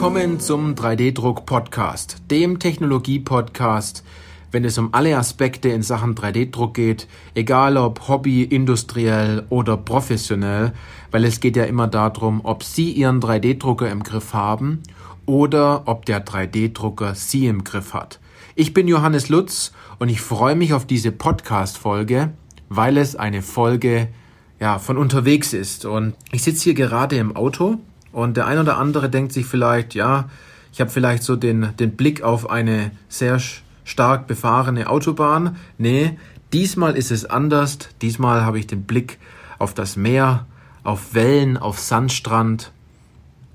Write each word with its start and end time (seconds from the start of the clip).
Willkommen 0.00 0.40
zum 0.40 0.76
3D-Druck-Podcast, 0.76 2.22
dem 2.30 2.58
Technologie-Podcast, 2.58 4.02
wenn 4.50 4.64
es 4.64 4.78
um 4.78 4.94
alle 4.94 5.14
Aspekte 5.18 5.68
in 5.68 5.82
Sachen 5.82 6.14
3D-Druck 6.14 6.72
geht, 6.72 7.06
egal 7.34 7.76
ob 7.76 8.08
Hobby, 8.08 8.42
industriell 8.42 9.44
oder 9.50 9.76
professionell, 9.76 10.72
weil 11.10 11.26
es 11.26 11.40
geht 11.40 11.54
ja 11.54 11.64
immer 11.64 11.86
darum, 11.86 12.40
ob 12.44 12.64
Sie 12.64 12.92
Ihren 12.92 13.20
3D-Drucker 13.20 13.90
im 13.90 14.02
Griff 14.02 14.32
haben 14.32 14.82
oder 15.26 15.82
ob 15.84 16.06
der 16.06 16.24
3D-Drucker 16.24 17.14
Sie 17.14 17.46
im 17.46 17.62
Griff 17.62 17.92
hat. 17.92 18.20
Ich 18.54 18.72
bin 18.72 18.88
Johannes 18.88 19.28
Lutz 19.28 19.74
und 19.98 20.08
ich 20.08 20.22
freue 20.22 20.56
mich 20.56 20.72
auf 20.72 20.86
diese 20.86 21.12
Podcast-Folge, 21.12 22.32
weil 22.70 22.96
es 22.96 23.16
eine 23.16 23.42
Folge 23.42 24.08
ja, 24.60 24.78
von 24.78 24.96
unterwegs 24.96 25.52
ist. 25.52 25.84
Und 25.84 26.14
ich 26.32 26.42
sitze 26.42 26.64
hier 26.64 26.74
gerade 26.74 27.16
im 27.16 27.36
Auto 27.36 27.76
und 28.12 28.36
der 28.36 28.46
ein 28.46 28.58
oder 28.58 28.78
andere 28.78 29.08
denkt 29.08 29.32
sich 29.32 29.46
vielleicht, 29.46 29.94
ja, 29.94 30.28
ich 30.72 30.80
habe 30.80 30.90
vielleicht 30.90 31.22
so 31.22 31.36
den, 31.36 31.76
den 31.78 31.96
Blick 31.96 32.22
auf 32.22 32.50
eine 32.50 32.92
sehr 33.08 33.40
stark 33.84 34.26
befahrene 34.26 34.88
Autobahn. 34.88 35.56
Nee, 35.78 36.16
diesmal 36.52 36.96
ist 36.96 37.10
es 37.10 37.24
anders. 37.24 37.78
Diesmal 38.02 38.44
habe 38.44 38.58
ich 38.58 38.66
den 38.66 38.84
Blick 38.84 39.18
auf 39.58 39.74
das 39.74 39.96
Meer, 39.96 40.46
auf 40.84 41.14
Wellen, 41.14 41.56
auf 41.56 41.78
Sandstrand, 41.78 42.72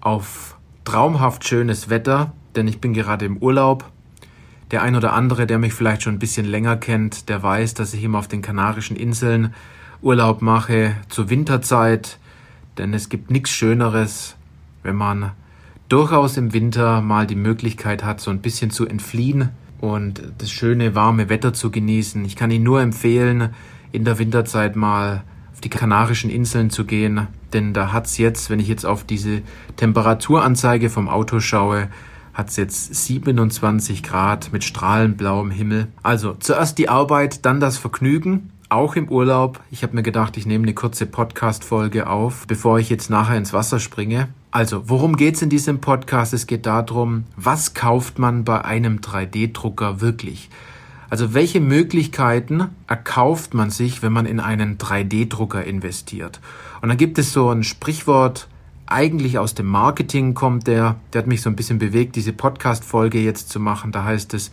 auf 0.02 0.58
traumhaft 0.84 1.48
schönes 1.48 1.90
Wetter, 1.90 2.34
denn 2.56 2.68
ich 2.68 2.80
bin 2.80 2.94
gerade 2.94 3.26
im 3.26 3.38
Urlaub. 3.38 3.92
Der 4.72 4.82
ein 4.82 4.96
oder 4.96 5.14
andere, 5.14 5.48
der 5.48 5.58
mich 5.58 5.74
vielleicht 5.74 6.04
schon 6.04 6.16
ein 6.16 6.20
bisschen 6.20 6.46
länger 6.46 6.78
kennt, 6.78 7.30
der 7.30 7.42
weiß, 7.42 7.76
dass 7.76 7.94
ich 7.94 8.04
immer 8.04 8.20
auf 8.20 8.28
den 8.28 8.42
Kanarischen 8.42 8.96
Inseln 8.96 9.54
Urlaub 10.02 10.42
mache 10.42 10.96
zur 11.10 11.30
Winterzeit, 11.30 12.20
denn 12.78 12.94
es 12.94 13.10
gibt 13.10 13.32
nichts 13.32 13.52
Schöneres, 13.52 14.35
wenn 14.86 14.96
man 14.96 15.32
durchaus 15.90 16.38
im 16.38 16.54
Winter 16.54 17.02
mal 17.02 17.28
die 17.28 17.36
Möglichkeit 17.36 18.04
hat, 18.04 18.22
so 18.22 18.32
ein 18.32 18.40
bisschen 18.40 18.72
zu 18.72 18.88
entfliehen 18.88 19.50
und 19.82 20.22
das 20.38 20.50
schöne 20.50 20.96
warme 20.96 21.30
Wetter 21.30 21.54
zu 21.54 21.70
genießen. 21.72 22.24
Ich 22.26 22.36
kann 22.36 22.52
Ihnen 22.52 22.64
nur 22.64 22.82
empfehlen, 22.82 23.50
in 23.92 24.06
der 24.06 24.18
Winterzeit 24.18 24.76
mal 24.76 25.24
auf 25.54 25.62
die 25.62 25.70
Kanarischen 25.70 26.30
Inseln 26.30 26.70
zu 26.70 26.86
gehen, 26.86 27.28
denn 27.54 27.74
da 27.74 27.94
hat's 27.94 28.18
jetzt, 28.18 28.50
wenn 28.50 28.60
ich 28.60 28.68
jetzt 28.68 28.86
auf 28.86 29.04
diese 29.04 29.42
Temperaturanzeige 29.78 30.90
vom 30.90 31.08
Auto 31.08 31.40
schaue, 31.40 31.90
hat's 32.34 32.58
jetzt 32.58 32.94
27 32.94 34.04
Grad 34.04 34.52
mit 34.52 34.64
strahlend 34.64 35.18
blauem 35.18 35.52
Himmel. 35.52 35.88
Also 36.04 36.36
zuerst 36.40 36.78
die 36.78 36.90
Arbeit, 36.90 37.46
dann 37.46 37.60
das 37.60 37.78
Vergnügen 37.78 38.52
auch 38.68 38.96
im 38.96 39.10
Urlaub. 39.10 39.62
Ich 39.72 39.84
habe 39.84 39.96
mir 39.96 40.04
gedacht, 40.04 40.36
ich 40.38 40.46
nehme 40.46 40.64
eine 40.64 40.74
kurze 40.74 41.06
Podcast-Folge 41.06 42.10
auf, 42.10 42.46
bevor 42.48 42.80
ich 42.80 42.90
jetzt 42.90 43.10
nachher 43.10 43.38
ins 43.38 43.54
Wasser 43.54 43.80
springe. 43.80 44.28
Also, 44.56 44.88
worum 44.88 45.18
geht's 45.18 45.42
in 45.42 45.50
diesem 45.50 45.82
Podcast? 45.82 46.34
Es 46.34 46.48
geht 46.48 46.66
darum, 46.66 47.26
was 47.36 47.74
kauft 47.74 48.20
man 48.20 48.46
bei 48.46 48.64
einem 48.64 49.00
3D-Drucker 49.00 50.00
wirklich? 50.00 50.50
Also, 51.10 51.34
welche 51.34 51.60
Möglichkeiten 51.60 52.70
erkauft 52.88 53.54
man 53.54 53.70
sich, 53.70 54.02
wenn 54.02 54.14
man 54.14 54.26
in 54.26 54.40
einen 54.40 54.78
3D-Drucker 54.78 55.66
investiert? 55.66 56.40
Und 56.82 56.88
dann 56.88 56.98
gibt 56.98 57.20
es 57.20 57.34
so 57.34 57.50
ein 57.50 57.64
Sprichwort, 57.64 58.48
eigentlich 58.86 59.40
aus 59.40 59.56
dem 59.56 59.66
Marketing 59.66 60.36
kommt 60.36 60.68
der, 60.68 60.96
der 61.12 61.24
hat 61.24 61.28
mich 61.28 61.42
so 61.42 61.50
ein 61.50 61.58
bisschen 61.58 61.78
bewegt, 61.78 62.16
diese 62.16 62.32
Podcast-Folge 62.32 63.20
jetzt 63.20 63.50
zu 63.50 63.60
machen. 63.60 63.92
Da 63.92 64.06
heißt 64.06 64.34
es, 64.34 64.52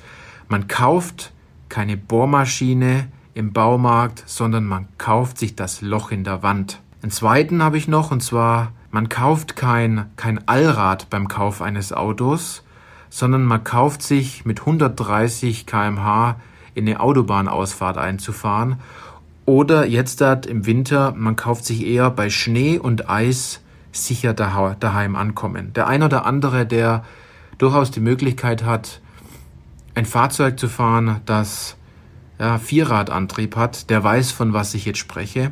man 0.49 0.67
kauft 0.67 1.33
keine 1.69 1.97
Bohrmaschine, 1.97 3.07
im 3.35 3.53
Baumarkt, 3.53 4.25
sondern 4.27 4.65
man 4.65 4.89
kauft 4.99 5.39
sich 5.39 5.55
das 5.55 5.81
Loch 5.81 6.11
in 6.11 6.25
der 6.25 6.43
Wand. 6.43 6.81
Einen 7.03 7.13
zweiten 7.13 7.63
habe 7.63 7.79
ich 7.79 7.87
noch, 7.87 8.11
und 8.11 8.21
zwar, 8.21 8.73
man 8.93 9.09
kauft 9.09 9.57
kein, 9.57 10.11
kein 10.17 10.47
Allrad 10.47 11.11
beim 11.11 11.27
Kauf 11.27 11.63
eines 11.63 11.93
Autos, 11.93 12.63
sondern 13.09 13.45
man 13.45 13.65
kauft 13.65 14.03
sich 14.03 14.45
mit 14.45 14.61
130 14.61 15.67
kmh 15.67 16.37
in 16.75 16.87
eine 16.87 17.01
Autobahnausfahrt 17.01 17.99
einzufahren. 17.99 18.77
Oder 19.47 19.87
jetzt 19.87 20.21
dat 20.21 20.47
im 20.47 20.67
Winter, 20.67 21.13
man 21.17 21.37
kauft 21.37 21.65
sich 21.65 21.85
eher 21.85 22.11
bei 22.11 22.31
Schnee 22.31 22.79
und 22.79 23.11
Eis 23.11 23.61
sicher 23.93 24.35
daheim 24.35 25.17
ankommen. 25.17 25.73
Der 25.73 25.87
ein 25.87 26.03
oder 26.03 26.27
andere, 26.27 26.67
der 26.67 27.03
durchaus 27.59 27.91
die 27.91 28.01
Möglichkeit 28.01 28.63
hat, 28.65 29.01
ein 29.95 30.07
Fahrzeug 30.07 30.59
zu 30.59 30.69
fahren, 30.69 31.21
das 31.27 31.77
ja, 32.39 32.59
Vierradantrieb 32.59 33.57
hat, 33.57 33.89
der 33.89 34.05
weiß, 34.05 34.33
von 34.33 34.53
was 34.53 34.75
ich 34.75 34.85
jetzt 34.85 34.99
spreche. 34.99 35.51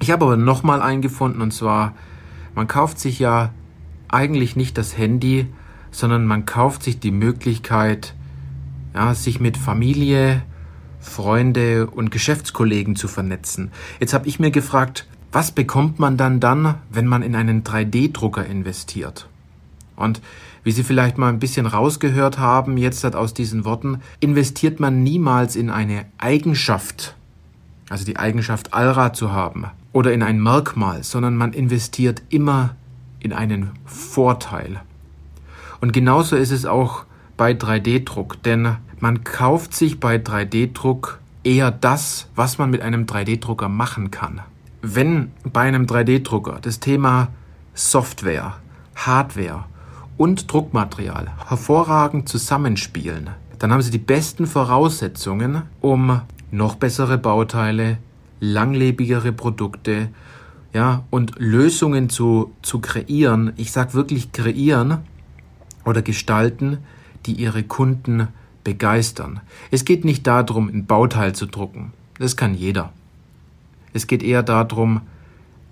Ich 0.00 0.10
habe 0.10 0.24
aber 0.24 0.36
nochmal 0.36 0.80
eingefunden 0.80 1.42
und 1.42 1.52
zwar, 1.52 1.94
man 2.54 2.68
kauft 2.68 2.98
sich 2.98 3.18
ja 3.18 3.52
eigentlich 4.08 4.56
nicht 4.56 4.76
das 4.78 4.96
Handy, 4.96 5.46
sondern 5.90 6.26
man 6.26 6.46
kauft 6.46 6.82
sich 6.82 7.00
die 7.00 7.10
Möglichkeit, 7.10 8.14
ja, 8.94 9.14
sich 9.14 9.40
mit 9.40 9.56
Familie, 9.56 10.42
Freunde 11.00 11.88
und 11.88 12.10
Geschäftskollegen 12.10 12.96
zu 12.96 13.08
vernetzen. 13.08 13.70
Jetzt 14.00 14.14
habe 14.14 14.28
ich 14.28 14.38
mir 14.38 14.50
gefragt, 14.50 15.06
was 15.32 15.50
bekommt 15.50 15.98
man 15.98 16.16
dann 16.16 16.40
dann, 16.40 16.76
wenn 16.90 17.06
man 17.06 17.22
in 17.22 17.34
einen 17.34 17.64
3D-Drucker 17.64 18.44
investiert? 18.46 19.28
Und 19.96 20.20
wie 20.62 20.72
Sie 20.72 20.84
vielleicht 20.84 21.18
mal 21.18 21.28
ein 21.28 21.38
bisschen 21.38 21.66
rausgehört 21.66 22.38
haben, 22.38 22.76
jetzt 22.76 23.02
hat 23.02 23.16
aus 23.16 23.34
diesen 23.34 23.64
Worten, 23.64 24.00
investiert 24.20 24.78
man 24.78 25.02
niemals 25.02 25.56
in 25.56 25.70
eine 25.70 26.04
Eigenschaft, 26.18 27.16
also 27.88 28.04
die 28.04 28.16
Eigenschaft 28.16 28.72
Allrad 28.72 29.16
zu 29.16 29.32
haben, 29.32 29.66
oder 29.92 30.12
in 30.12 30.22
ein 30.22 30.40
Merkmal, 30.40 31.02
sondern 31.02 31.36
man 31.36 31.52
investiert 31.52 32.22
immer 32.30 32.76
in 33.20 33.32
einen 33.32 33.70
Vorteil. 33.84 34.80
Und 35.80 35.92
genauso 35.92 36.36
ist 36.36 36.50
es 36.50 36.66
auch 36.66 37.04
bei 37.36 37.52
3D-Druck, 37.52 38.42
denn 38.42 38.76
man 39.00 39.24
kauft 39.24 39.74
sich 39.74 40.00
bei 40.00 40.16
3D-Druck 40.16 41.18
eher 41.44 41.70
das, 41.70 42.28
was 42.34 42.58
man 42.58 42.70
mit 42.70 42.82
einem 42.82 43.04
3D-Drucker 43.04 43.68
machen 43.68 44.10
kann. 44.10 44.40
Wenn 44.80 45.32
bei 45.44 45.62
einem 45.62 45.86
3D-Drucker 45.86 46.58
das 46.60 46.80
Thema 46.80 47.28
Software, 47.74 48.54
Hardware 48.94 49.64
und 50.16 50.52
Druckmaterial 50.52 51.30
hervorragend 51.48 52.28
zusammenspielen, 52.28 53.30
dann 53.58 53.72
haben 53.72 53.82
Sie 53.82 53.90
die 53.90 53.98
besten 53.98 54.46
Voraussetzungen, 54.46 55.62
um 55.80 56.20
noch 56.50 56.74
bessere 56.74 57.18
Bauteile, 57.18 57.98
langlebigere 58.42 59.32
Produkte, 59.32 60.08
ja, 60.74 61.04
und 61.10 61.34
Lösungen 61.38 62.08
zu, 62.08 62.52
zu 62.62 62.80
kreieren. 62.80 63.52
Ich 63.56 63.70
sage 63.70 63.94
wirklich 63.94 64.32
kreieren 64.32 64.98
oder 65.84 66.02
gestalten, 66.02 66.78
die 67.24 67.34
Ihre 67.34 67.62
Kunden 67.62 68.28
begeistern. 68.64 69.40
Es 69.70 69.84
geht 69.84 70.04
nicht 70.04 70.26
darum, 70.26 70.68
ein 70.68 70.86
Bauteil 70.86 71.34
zu 71.34 71.46
drucken. 71.46 71.92
Das 72.18 72.36
kann 72.36 72.54
jeder. 72.54 72.92
Es 73.92 74.06
geht 74.06 74.22
eher 74.22 74.42
darum, 74.42 75.02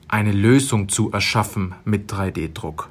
eine 0.07 0.33
Lösung 0.33 0.89
zu 0.89 1.11
erschaffen 1.11 1.75
mit 1.85 2.13
3D-Druck. 2.13 2.89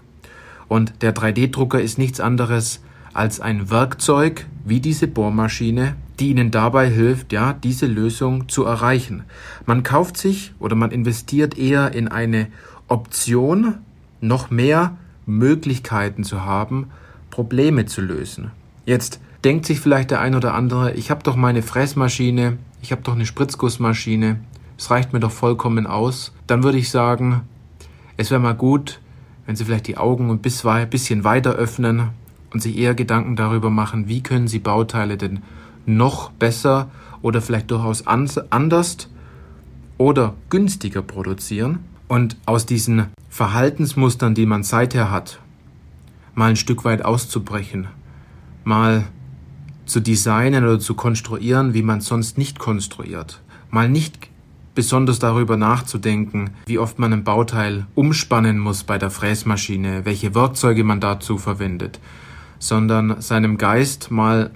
Und 0.68 1.02
der 1.02 1.16
3D-Drucker 1.16 1.80
ist 1.80 1.98
nichts 1.98 2.20
anderes 2.20 2.82
als 3.14 3.40
ein 3.40 3.70
Werkzeug 3.70 4.46
wie 4.66 4.80
diese 4.82 5.08
Bohrmaschine, 5.08 5.96
die 6.20 6.30
Ihnen 6.30 6.52
dabei 6.52 6.90
hilft, 6.90 7.32
ja, 7.32 7.54
diese 7.54 7.86
Lösung 7.86 8.50
zu 8.50 8.66
erreichen. 8.66 9.24
Man 9.66 9.84
kauft 9.84 10.18
sich 10.18 10.54
oder 10.60 10.76
man 10.76 10.92
investiert 10.92 11.58
eher 11.58 11.94
in 11.94 12.08
eine 12.08 12.48
Option, 12.88 13.76
noch 14.22 14.50
mehr 14.50 14.98
Möglichkeiten 15.26 16.24
zu 16.24 16.44
haben, 16.44 16.88
Probleme 17.30 17.86
zu 17.86 18.02
lösen. 18.02 18.52
Jetzt 18.86 19.20
denkt 19.44 19.66
sich 19.66 19.80
vielleicht 19.80 20.12
der 20.12 20.20
ein 20.20 20.36
oder 20.36 20.54
andere, 20.54 20.94
ich 20.94 21.12
habe 21.12 21.24
doch 21.24 21.36
meine 21.36 21.62
Fressmaschine, 21.62 22.58
ich 22.82 22.92
habe 22.92 23.02
doch 23.04 23.14
eine 23.14 23.26
Spritzgussmaschine, 23.26 24.40
es 24.78 24.90
reicht 24.90 25.14
mir 25.14 25.20
doch 25.20 25.32
vollkommen 25.32 25.88
aus. 25.88 26.34
Dann 26.48 26.64
würde 26.64 26.78
ich 26.78 26.90
sagen, 26.90 27.42
es 28.18 28.32
wäre 28.32 28.42
mal 28.42 28.56
gut, 28.56 29.00
wenn 29.46 29.56
Sie 29.56 29.66
vielleicht 29.66 29.88
die 29.88 29.98
Augen 29.98 30.30
ein 30.30 30.40
bisschen 30.40 31.24
weiter 31.24 31.54
öffnen 31.54 32.10
und 32.52 32.62
sich 32.62 32.78
eher 32.78 32.96
Gedanken 32.96 33.36
darüber 33.36 33.70
machen, 33.70 34.08
wie 34.08 34.22
können 34.22 34.48
Sie 34.48 34.60
Bauteile 34.60 35.18
denn 35.18 35.42
noch 35.86 36.32
besser 36.32 36.90
oder 37.22 37.42
vielleicht 37.42 37.72
durchaus 37.72 38.06
anders 38.08 39.10
oder 39.98 40.34
günstiger 40.50 41.02
produzieren. 41.02 41.80
Und 42.08 42.38
aus 42.46 42.66
diesen 42.66 43.08
Verhaltensmustern, 43.30 44.34
die 44.34 44.48
man 44.48 44.64
seither 44.64 45.12
hat, 45.12 45.40
mal 46.34 46.50
ein 46.50 46.56
Stück 46.56 46.86
weit 46.86 47.06
auszubrechen, 47.06 47.88
mal 48.64 49.06
zu 49.86 50.00
designen 50.00 50.64
oder 50.64 50.80
zu 50.80 50.96
konstruieren, 50.96 51.74
wie 51.74 51.84
man 51.84 52.02
sonst 52.02 52.38
nicht 52.38 52.58
konstruiert, 52.58 53.42
mal 53.70 53.90
nicht 53.90 54.30
besonders 54.74 55.20
darüber 55.20 55.58
nachzudenken, 55.58 56.52
wie 56.66 56.80
oft 56.80 57.00
man 57.00 57.12
ein 57.12 57.24
Bauteil 57.24 57.86
umspannen 57.96 58.58
muss 58.58 58.84
bei 58.84 58.98
der 58.98 59.12
Fräsmaschine, 59.12 60.06
welche 60.06 60.34
Werkzeuge 60.34 60.84
man 60.84 61.02
dazu 61.02 61.38
verwendet, 61.38 62.00
sondern 62.60 63.22
seinem 63.22 63.58
Geist 63.58 64.10
mal 64.10 64.52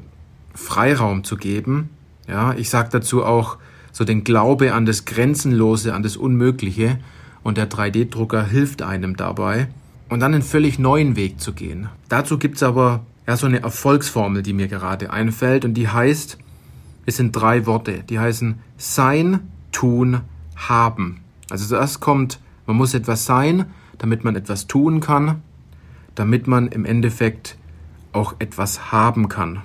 Freiraum 0.53 1.23
zu 1.23 1.37
geben. 1.37 1.89
Ja, 2.27 2.53
ich 2.53 2.69
sage 2.69 2.89
dazu 2.91 3.25
auch 3.25 3.57
so 3.91 4.05
den 4.05 4.23
Glaube 4.23 4.73
an 4.73 4.85
das 4.85 5.05
Grenzenlose, 5.05 5.93
an 5.93 6.03
das 6.03 6.17
Unmögliche 6.17 6.99
und 7.43 7.57
der 7.57 7.69
3D-Drucker 7.69 8.45
hilft 8.45 8.81
einem 8.81 9.15
dabei. 9.15 9.67
und 10.09 10.19
dann 10.19 10.33
einen 10.33 10.43
völlig 10.43 10.77
neuen 10.77 11.15
Weg 11.15 11.39
zu 11.39 11.53
gehen. 11.53 11.89
Dazu 12.07 12.37
gibt's 12.37 12.61
aber 12.61 13.03
ja 13.25 13.35
so 13.35 13.47
eine 13.47 13.63
Erfolgsformel, 13.63 14.43
die 14.43 14.53
mir 14.53 14.67
gerade 14.67 15.11
einfällt 15.11 15.65
und 15.65 15.73
die 15.73 15.87
heißt, 15.87 16.37
es 17.07 17.17
sind 17.17 17.31
drei 17.31 17.65
Worte, 17.65 18.03
die 18.07 18.19
heißen 18.19 18.59
sein, 18.77 19.39
tun, 19.71 20.21
haben. 20.55 21.21
Also 21.49 21.65
zuerst 21.65 21.99
kommt, 21.99 22.39
man 22.67 22.77
muss 22.77 22.93
etwas 22.93 23.25
sein, 23.25 23.65
damit 23.97 24.23
man 24.23 24.35
etwas 24.35 24.67
tun 24.67 24.99
kann, 24.99 25.41
damit 26.13 26.47
man 26.47 26.67
im 26.67 26.85
Endeffekt 26.85 27.57
auch 28.11 28.35
etwas 28.37 28.91
haben 28.91 29.29
kann. 29.29 29.63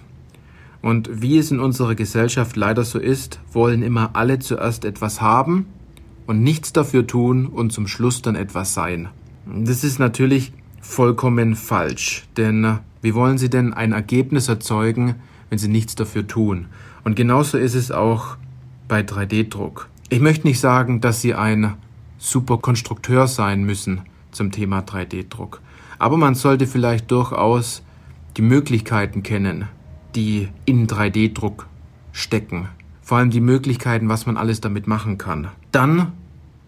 Und 0.80 1.22
wie 1.22 1.38
es 1.38 1.50
in 1.50 1.60
unserer 1.60 1.94
Gesellschaft 1.94 2.56
leider 2.56 2.84
so 2.84 2.98
ist, 2.98 3.40
wollen 3.52 3.82
immer 3.82 4.10
alle 4.14 4.38
zuerst 4.38 4.84
etwas 4.84 5.20
haben 5.20 5.66
und 6.26 6.42
nichts 6.42 6.72
dafür 6.72 7.06
tun 7.06 7.46
und 7.46 7.72
zum 7.72 7.88
Schluss 7.88 8.22
dann 8.22 8.36
etwas 8.36 8.75
sein. 8.75 9.08
Das 9.46 9.82
ist 9.82 9.98
natürlich 9.98 10.52
vollkommen 10.80 11.56
falsch, 11.56 12.26
denn 12.36 12.78
wie 13.00 13.14
wollen 13.14 13.38
Sie 13.38 13.50
denn 13.50 13.72
ein 13.72 13.92
Ergebnis 13.92 14.48
erzeugen, 14.48 15.16
wenn 15.50 15.58
Sie 15.58 15.69
nichts 15.69 15.94
dafür 15.94 16.26
tun? 16.26 16.66
Und 17.04 17.16
genauso 17.16 17.58
ist 17.58 17.75
es 17.75 17.90
auch 17.90 18.36
bei 18.88 19.00
3D-Druck. 19.00 19.88
Ich 20.10 20.20
möchte 20.20 20.46
nicht 20.46 20.60
sagen, 20.60 21.00
dass 21.00 21.20
Sie 21.20 21.34
ein 21.34 21.75
super 22.19 22.58
Konstrukteur 22.58 23.26
sein 23.26 23.64
müssen 23.64 24.02
zum 24.30 24.50
Thema 24.52 24.80
3D-Druck, 24.80 25.60
aber 25.98 26.16
man 26.16 26.34
sollte 26.34 26.66
vielleicht 26.66 27.10
durchaus 27.10 27.82
die 28.36 28.42
Möglichkeiten 28.42 29.22
kennen, 29.22 29.66
die 30.19 30.49
in 30.65 30.88
3D-Druck 30.88 31.69
stecken. 32.11 32.69
Vor 33.03 33.19
allem 33.19 33.31
die 33.31 33.41
Möglichkeiten, 33.41 34.09
was 34.09 34.26
man 34.26 34.37
alles 34.37 34.61
damit 34.61 34.88
machen 34.88 35.17
kann. 35.17 35.47
Dann 35.70 36.11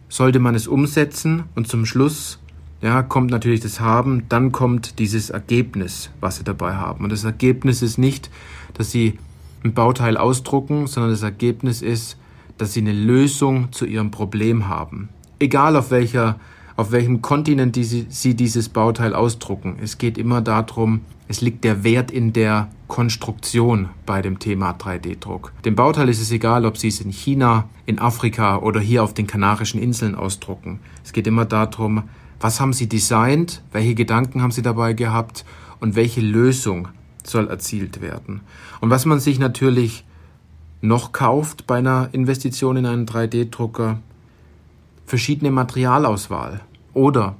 sollte 0.08 0.38
man 0.38 0.54
es 0.54 0.68
umsetzen 0.68 1.42
und 1.56 1.66
zum 1.66 1.84
Schluss 1.84 2.38
ja, 2.80 3.02
kommt 3.02 3.32
natürlich 3.32 3.58
das 3.58 3.80
Haben, 3.80 4.22
dann 4.28 4.52
kommt 4.52 5.00
dieses 5.00 5.30
Ergebnis, 5.30 6.10
was 6.20 6.36
Sie 6.36 6.44
dabei 6.44 6.76
haben. 6.76 7.02
Und 7.02 7.10
das 7.10 7.24
Ergebnis 7.24 7.82
ist 7.82 7.98
nicht, 7.98 8.30
dass 8.74 8.92
Sie 8.92 9.18
ein 9.64 9.74
Bauteil 9.74 10.16
ausdrucken, 10.16 10.86
sondern 10.86 11.10
das 11.10 11.22
Ergebnis 11.22 11.82
ist, 11.82 12.18
dass 12.56 12.72
Sie 12.72 12.80
eine 12.80 12.92
Lösung 12.92 13.72
zu 13.72 13.84
Ihrem 13.84 14.12
Problem 14.12 14.68
haben. 14.68 15.08
Egal 15.40 15.74
auf 15.74 15.90
welcher, 15.90 16.38
auf 16.80 16.92
welchem 16.92 17.20
Kontinent 17.20 17.76
die 17.76 17.84
Sie, 17.84 18.34
dieses 18.34 18.70
Bauteil 18.70 19.14
ausdrucken. 19.14 19.76
Es 19.82 19.98
geht 19.98 20.16
immer 20.16 20.40
darum, 20.40 21.02
es 21.28 21.42
liegt 21.42 21.62
der 21.62 21.84
Wert 21.84 22.10
in 22.10 22.32
der 22.32 22.70
Konstruktion 22.88 23.90
bei 24.06 24.22
dem 24.22 24.38
Thema 24.38 24.70
3D-Druck. 24.72 25.52
Dem 25.66 25.76
Bauteil 25.76 26.08
ist 26.08 26.22
es 26.22 26.32
egal, 26.32 26.64
ob 26.64 26.78
Sie 26.78 26.88
es 26.88 27.02
in 27.02 27.10
China, 27.10 27.68
in 27.84 27.98
Afrika 27.98 28.56
oder 28.56 28.80
hier 28.80 29.04
auf 29.04 29.12
den 29.12 29.26
Kanarischen 29.26 29.78
Inseln 29.78 30.14
ausdrucken. 30.14 30.80
Es 31.04 31.12
geht 31.12 31.26
immer 31.26 31.44
darum, 31.44 32.04
was 32.40 32.60
haben 32.60 32.72
Sie 32.72 32.88
designt? 32.88 33.62
Welche 33.72 33.94
Gedanken 33.94 34.40
haben 34.40 34.50
Sie 34.50 34.62
dabei 34.62 34.94
gehabt? 34.94 35.44
Und 35.80 35.96
welche 35.96 36.22
Lösung 36.22 36.88
soll 37.22 37.48
erzielt 37.48 38.00
werden? 38.00 38.40
Und 38.80 38.88
was 38.88 39.04
man 39.04 39.20
sich 39.20 39.38
natürlich 39.38 40.06
noch 40.80 41.12
kauft 41.12 41.66
bei 41.66 41.76
einer 41.76 42.08
Investition 42.12 42.78
in 42.78 42.86
einen 42.86 43.04
3D-Drucker, 43.04 43.98
verschiedene 45.04 45.50
Materialauswahl 45.50 46.62
oder 46.94 47.36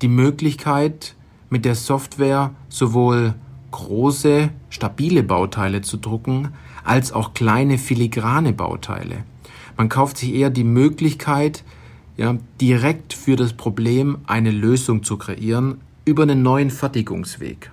die 0.00 0.08
Möglichkeit, 0.08 1.14
mit 1.50 1.64
der 1.64 1.74
Software 1.74 2.50
sowohl 2.68 3.34
große, 3.70 4.50
stabile 4.70 5.22
Bauteile 5.22 5.82
zu 5.82 5.96
drucken, 5.96 6.48
als 6.84 7.12
auch 7.12 7.34
kleine 7.34 7.78
filigrane 7.78 8.52
Bauteile. 8.52 9.24
Man 9.76 9.88
kauft 9.88 10.18
sich 10.18 10.34
eher 10.34 10.50
die 10.50 10.64
Möglichkeit, 10.64 11.64
ja, 12.16 12.36
direkt 12.60 13.14
für 13.14 13.36
das 13.36 13.54
Problem 13.54 14.18
eine 14.26 14.50
Lösung 14.50 15.02
zu 15.02 15.16
kreieren 15.16 15.80
über 16.04 16.24
einen 16.24 16.42
neuen 16.42 16.70
Fertigungsweg. 16.70 17.70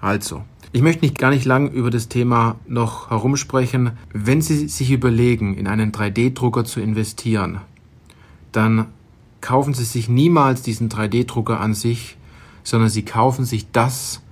Also, 0.00 0.42
ich 0.72 0.80
möchte 0.80 1.04
nicht 1.04 1.18
gar 1.18 1.30
nicht 1.30 1.44
lang 1.44 1.70
über 1.70 1.90
das 1.90 2.08
Thema 2.08 2.56
noch 2.66 3.10
herumsprechen. 3.10 3.92
Wenn 4.12 4.40
Sie 4.40 4.68
sich 4.68 4.90
überlegen, 4.90 5.54
in 5.54 5.66
einen 5.66 5.92
3D-Drucker 5.92 6.64
zu 6.64 6.80
investieren, 6.80 7.60
dann 8.52 8.86
kaufen 9.42 9.74
Sie 9.74 9.84
sich 9.84 10.08
niemals 10.08 10.62
diesen 10.62 10.88
3D-Drucker 10.88 11.60
an 11.60 11.74
sich, 11.74 12.16
sondern 12.62 12.88
Sie 12.88 13.04
kaufen 13.04 13.44
sich 13.44 13.70
das, 13.72 14.22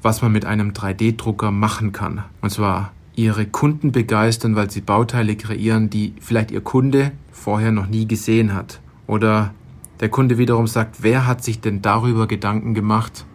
was 0.00 0.22
man 0.22 0.32
mit 0.32 0.46
einem 0.46 0.70
3D-Drucker 0.70 1.50
machen 1.50 1.92
kann. 1.92 2.24
Und 2.40 2.50
zwar 2.50 2.92
ihre 3.14 3.44
Kunden 3.44 3.92
begeistern, 3.92 4.56
weil 4.56 4.70
sie 4.70 4.80
Bauteile 4.80 5.36
kreieren, 5.36 5.90
die 5.90 6.14
vielleicht 6.20 6.50
ihr 6.50 6.62
Kunde 6.62 7.12
vorher 7.32 7.72
noch 7.72 7.86
nie 7.86 8.06
gesehen 8.08 8.54
hat. 8.54 8.80
Oder 9.06 9.52
der 10.00 10.08
Kunde 10.08 10.38
wiederum 10.38 10.66
sagt, 10.66 11.02
wer 11.02 11.26
hat 11.26 11.44
sich 11.44 11.60
denn 11.60 11.82
darüber 11.82 12.26
Gedanken 12.26 12.72
gemacht? 12.72 13.26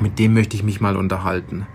Mit 0.00 0.18
dem 0.18 0.32
möchte 0.32 0.56
ich 0.56 0.62
mich 0.62 0.80
mal 0.80 0.96
unterhalten. 0.96 1.66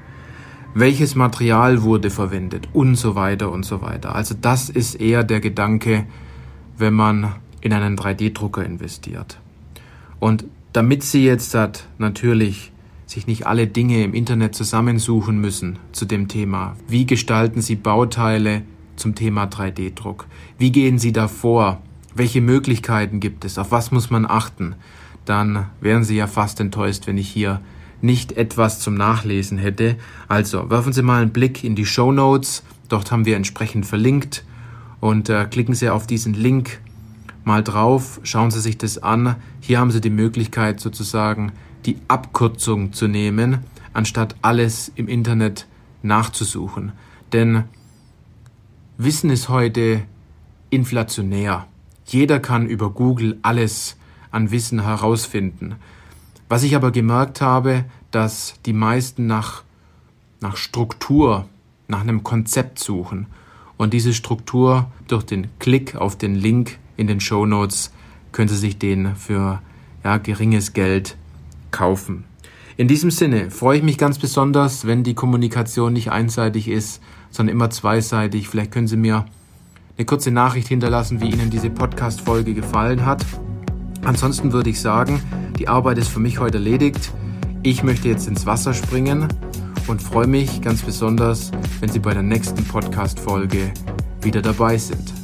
Welches 0.74 1.16
Material 1.16 1.83
wurde 1.83 2.10
verwendet? 2.10 2.68
Und 2.74 2.95
so 2.95 3.16
weiter 3.16 3.51
und 3.51 3.63
so 3.63 3.81
weiter. 3.81 4.16
Also 4.16 4.36
das 4.40 4.69
ist 4.69 4.95
eher 4.95 5.24
der 5.24 5.40
Gedanke, 5.40 6.06
wenn 6.78 6.94
man 6.94 7.36
in 7.68 7.84
einen 7.84 7.98
3D-Drucker 7.98 8.66
investiert. 8.66 9.40
Und 10.19 10.46
damit 10.74 11.04
Sie 11.04 11.24
jetzt 11.25 11.54
hat, 11.54 11.88
natürlich 11.98 12.72
sich 13.06 13.28
nicht 13.28 13.48
alle 13.48 13.68
Dinge 13.68 14.04
im 14.04 14.14
Internet 14.14 14.54
zusammensuchen 14.56 15.40
müssen 15.40 15.80
zu 15.92 16.06
dem 16.06 16.28
Thema. 16.28 16.75
Wie 16.88 17.06
gestalten 17.06 17.62
Sie 17.62 17.75
Bauteile 17.75 18.64
zum 18.96 19.16
Thema 19.16 19.46
3D-Druck? 19.46 20.25
Wie 20.58 20.72
gehen 20.72 21.00
Sie 21.00 21.14
da 21.14 21.28
vor? 21.28 21.81
Welche 22.14 22.42
Möglichkeiten 22.42 23.19
gibt 23.19 23.46
es? 23.46 23.58
Auf 23.58 23.72
was 23.72 23.92
muss 23.92 24.10
man 24.10 24.25
achten? 24.25 24.75
Dann 25.25 25.68
wären 25.80 26.04
Sie 26.04 26.18
ja 26.18 26.28
fast 26.28 26.60
enttäuscht, 26.60 27.08
wenn 27.08 27.18
ich 27.18 27.30
hier 27.30 27.62
nicht 28.02 28.34
etwas 28.34 28.80
zum 28.80 28.96
Nachlesen 28.96 29.58
hätte. 29.58 29.96
Also 30.28 30.69
werfen 30.69 30.94
Sie 30.94 31.02
mal 31.02 31.22
einen 31.22 31.31
Blick 31.31 31.64
in 31.64 31.75
die 31.75 31.86
Show 31.86 32.12
Notes. 32.12 32.64
Dort 32.90 33.12
haben 33.12 33.25
wir 33.25 33.36
entsprechend 33.36 33.86
verlinkt 33.86 34.44
und 35.00 35.30
äh, 35.30 35.46
klicken 35.46 35.75
Sie 35.75 35.90
auf 35.90 36.08
diesen 36.08 36.34
Link 36.34 36.80
mal 37.48 37.64
drauf, 37.64 38.20
schauen 38.24 38.52
Sie 38.52 38.60
sich 38.60 38.78
das 38.78 39.00
an. 39.00 39.38
Hier 39.62 39.80
haben 39.80 39.90
Sie 39.90 40.02
die 40.02 40.12
Möglichkeit 40.12 40.80
sozusagen 40.80 41.54
die 41.86 41.98
Abkürzung 42.08 42.94
zu 42.94 43.08
nehmen, 43.08 43.60
anstatt 43.94 44.36
alles 44.42 44.92
im 44.95 45.07
Internet 45.07 45.66
nachzusuchen. 46.04 46.92
Denn 47.33 47.64
Wissen 48.98 49.30
ist 49.30 49.50
heute 49.50 50.04
inflationär. 50.69 51.68
Jeder 52.06 52.40
kann 52.40 52.68
über 52.68 52.90
Google 52.90 53.40
alles 53.42 53.98
an 54.30 54.52
Wissen 54.52 54.83
herausfinden. 54.83 55.76
Was 56.50 56.64
ich 56.64 56.76
aber 56.76 56.92
gemerkt 56.92 57.42
habe, 57.42 57.86
dass 58.12 58.56
die 58.66 58.74
meisten 58.74 59.26
nach, 59.26 59.64
nach 60.42 60.57
Struktur, 60.57 61.48
nach 61.88 62.02
einem 62.02 62.24
Konzept 62.24 62.80
suchen. 62.80 63.28
Und 63.78 63.94
diese 63.94 64.14
Struktur 64.14 64.92
durch 65.07 65.24
den 65.24 65.48
Klick 65.60 65.95
auf 65.95 66.18
den 66.18 66.36
Link 66.36 66.80
in 66.97 67.07
den 67.07 67.19
Show 67.19 67.45
Notes 67.45 67.92
können 68.31 68.49
Sie 68.49 68.57
sich 68.57 68.77
den 68.77 69.16
für 69.16 69.61
ja, 70.04 70.18
geringes 70.18 70.73
Geld 70.73 71.16
kaufen. 71.71 72.25
In 72.75 72.87
diesem 72.87 73.09
Sinne 73.09 73.49
freue 73.49 73.77
ich 73.77 73.83
mich 73.83 73.97
ganz 73.97 74.19
besonders, 74.19 74.85
wenn 74.85 75.04
die 75.04 75.16
Kommunikation 75.16 75.94
nicht 75.94 76.11
einseitig 76.11 76.68
ist, 76.68 77.01
sondern 77.31 77.56
immer 77.56 77.69
zweiseitig. 77.69 78.49
Vielleicht 78.49 78.71
können 78.71 78.87
Sie 78.87 78.97
mir 78.97 79.25
eine 79.97 80.06
kurze 80.06 80.30
Nachricht 80.30 80.68
hinterlassen, 80.68 81.19
wie 81.21 81.30
Ihnen 81.30 81.49
diese 81.49 81.71
Podcast-Folge 81.71 82.54
gefallen 82.54 83.06
hat. 83.06 83.25
Ansonsten 84.04 84.54
würde 84.54 84.69
ich 84.69 84.80
sagen, 84.80 85.21
die 85.57 85.68
Arbeit 85.68 85.97
ist 85.97 86.09
für 86.09 86.19
mich 86.19 86.39
heute 86.39 86.59
erledigt. 86.59 87.11
Ich 87.63 87.81
möchte 87.81 88.07
jetzt 88.07 88.27
ins 88.27 88.45
Wasser 88.45 88.75
springen 88.75 89.27
und 89.87 90.01
freue 90.01 90.27
mich 90.27 90.61
ganz 90.61 90.83
besonders, 90.83 91.51
wenn 91.80 91.89
Sie 91.89 91.99
bei 91.99 92.13
der 92.13 92.23
nächsten 92.23 92.63
Podcast-Folge 92.63 93.71
wieder 94.21 94.44
dabei 94.44 94.77
sind. 94.77 95.17